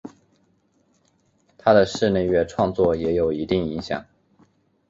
[1.59, 4.03] 他的室内乐创作也有一定影响。